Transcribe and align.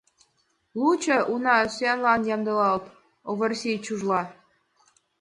Лучо, 0.79 1.17
уна, 1.33 1.57
сӱанлан 1.75 2.21
ямдылалт,— 2.35 2.83
Овросий 3.29 3.77
чужла. 3.85 4.21